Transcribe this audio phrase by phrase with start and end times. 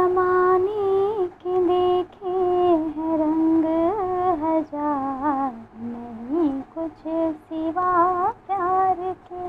[0.00, 2.36] जमाने के देखे
[2.96, 3.64] हैं रंग
[4.42, 7.02] हज़ार नहीं कुछ
[7.48, 7.90] सिवा
[8.46, 9.48] प्यार के।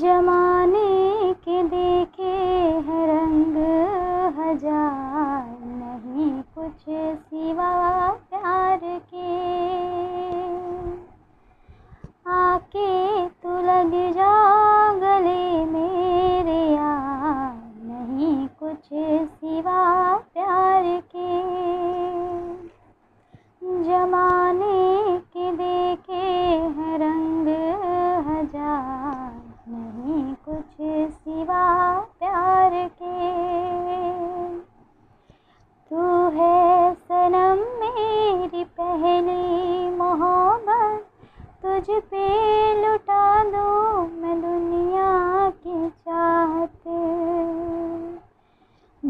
[0.00, 2.34] जमाने के देखे
[2.88, 3.56] हैं रंग
[4.40, 6.84] हज़ार नहीं कुछ
[7.22, 7.69] सिवा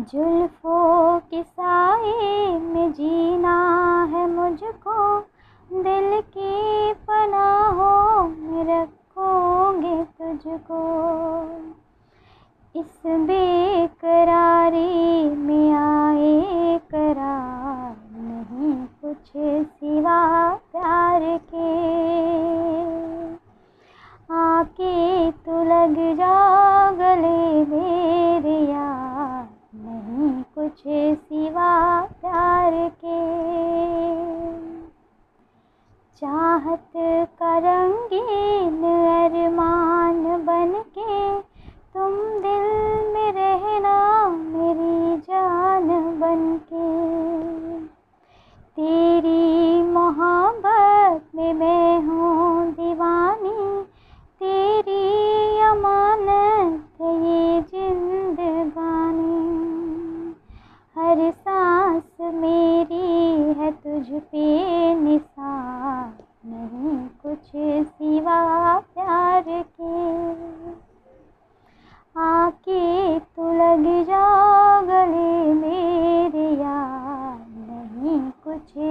[0.00, 5.20] जुल्फों की साए में जीना है मुझको।
[5.72, 10.80] दिल की पनाहों में रखोगे तुझको।
[12.80, 19.32] इस बेकरारी में आए करार नहीं कुछ
[19.66, 20.39] सिवा।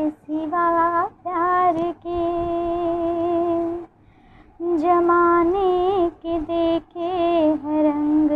[0.09, 2.19] सिवा प्यार के।
[4.77, 7.09] जमाने के देखे
[7.63, 8.31] हर रंग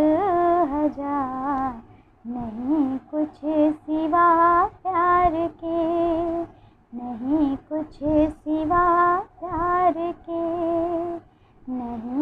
[0.74, 1.82] हज़ार,
[2.28, 3.38] नहीं कुछ
[3.74, 5.32] सिवा प्यार
[5.64, 5.84] के।
[6.98, 7.96] नहीं कुछ
[8.34, 9.94] सिवा प्यार
[10.30, 10.42] के।
[11.72, 12.13] नहीं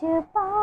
[0.00, 0.57] 却把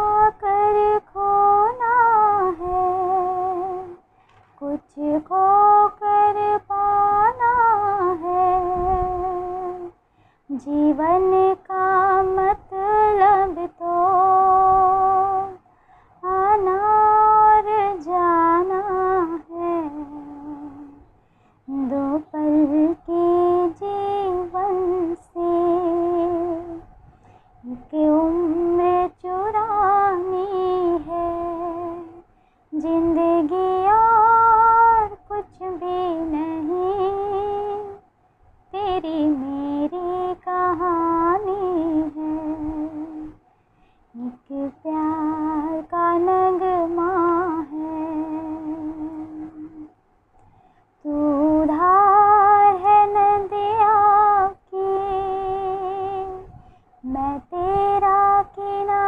[57.16, 58.18] मैं तेरा
[58.56, 59.05] किनारा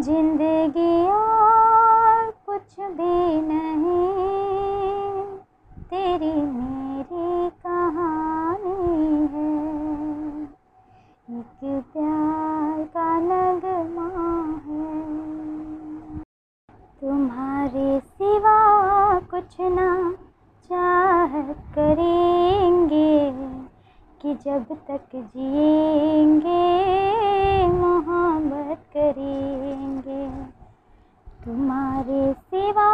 [0.02, 5.22] ज़िंदगी और कुछ भी नहीं,
[5.82, 8.72] तेरी मेरी कहानी
[9.34, 9.52] है।
[11.38, 14.08] एक प्यार का नगमा
[14.66, 14.90] है।
[17.00, 18.58] तुम्हारे सिवा
[19.20, 20.12] कुछ ना
[20.70, 22.41] चाहत करेंगे
[24.22, 26.66] कि जब तक जिएँगे,
[27.66, 30.26] मोहब्बत करेंगे।
[31.44, 32.90] तुम्हारे सिवा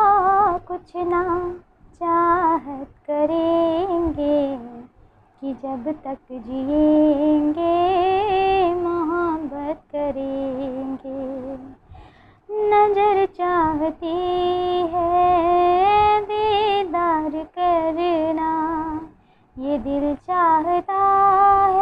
[0.59, 1.55] कुछ ना
[1.95, 4.57] चाहत करेंगे
[5.41, 7.75] कि जब तक जिएँगे,
[8.75, 11.19] मोहब्बत करेंगे।
[12.51, 14.17] नज़र चाहती
[14.95, 15.88] है
[19.79, 21.01] दिल चाहता
[21.67, 21.78] है।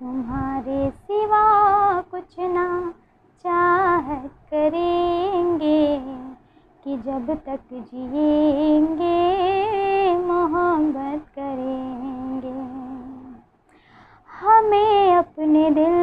[0.00, 1.44] तुम्हारे सिवा
[2.00, 2.94] कुछ ना
[3.44, 5.98] चाहत करेंगे
[6.84, 9.18] कि जब तक जिएँगे
[10.16, 12.58] मोहब्बत करेंगे।
[14.40, 15.96] हमें अपने दिल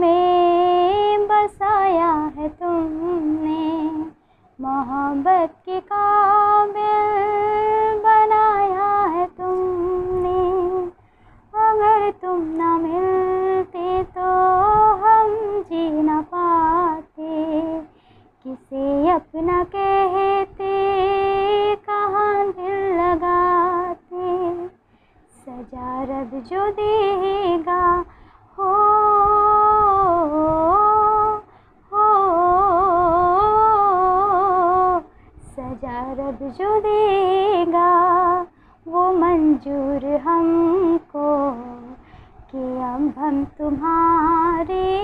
[0.00, 3.90] में बसाया है तुमने
[4.60, 6.17] मोहब्बत के काबिल
[26.08, 28.04] रब जो देगा,
[28.58, 28.72] हो
[31.92, 32.06] हो,
[35.42, 37.90] सजा रब जो देगा,
[38.88, 41.52] वो मंजूर हमको,
[42.50, 44.98] कि अब हम तुम्हारे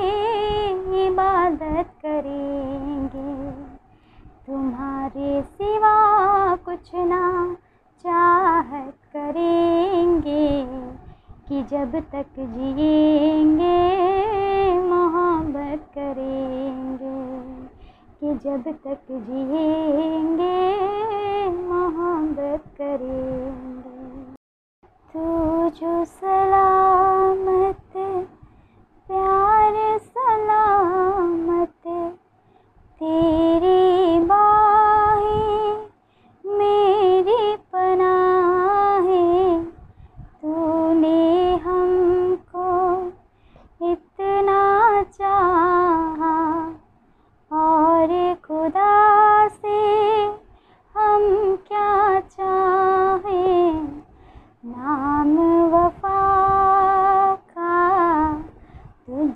[1.06, 3.50] इबादत करेंगे।
[4.46, 5.94] तुम्हारे सिवा
[6.56, 7.56] कुछ ना
[8.06, 10.93] चाहत करेंगे।
[11.48, 13.94] कि जब तक जिएँगे,
[14.78, 17.24] मोहब्बत करेंगे।
[18.20, 20.64] कि जब तक जिएँगे,
[21.48, 24.34] मोहब्बत करेंगे।
[25.12, 25.20] तू
[25.70, 27.63] जो सलामत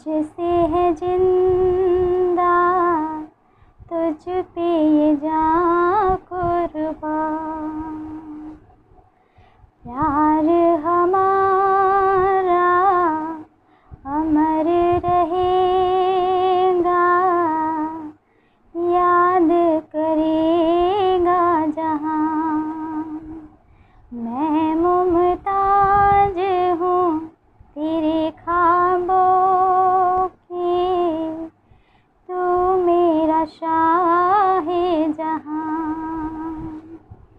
[0.08, 2.52] तुझसे है ज़िंदा
[3.88, 4.67] तुझ पे